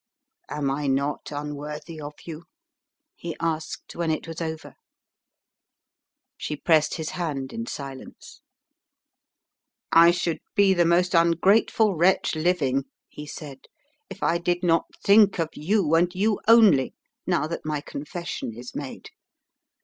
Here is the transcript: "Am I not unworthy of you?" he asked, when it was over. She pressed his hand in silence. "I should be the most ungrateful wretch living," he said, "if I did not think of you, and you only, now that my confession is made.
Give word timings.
"Am 0.49 0.71
I 0.71 0.87
not 0.87 1.29
unworthy 1.31 2.01
of 2.01 2.13
you?" 2.25 2.45
he 3.15 3.35
asked, 3.39 3.95
when 3.95 4.09
it 4.09 4.27
was 4.27 4.41
over. 4.41 4.73
She 6.37 6.55
pressed 6.55 6.95
his 6.95 7.11
hand 7.11 7.53
in 7.53 7.67
silence. 7.67 8.41
"I 9.91 10.09
should 10.09 10.39
be 10.55 10.73
the 10.73 10.85
most 10.85 11.13
ungrateful 11.13 11.93
wretch 11.93 12.33
living," 12.35 12.85
he 13.09 13.27
said, 13.27 13.65
"if 14.09 14.23
I 14.23 14.39
did 14.39 14.63
not 14.63 14.85
think 15.03 15.37
of 15.39 15.49
you, 15.53 15.93
and 15.93 16.09
you 16.15 16.39
only, 16.47 16.95
now 17.27 17.45
that 17.45 17.63
my 17.63 17.79
confession 17.79 18.57
is 18.57 18.73
made. 18.73 19.09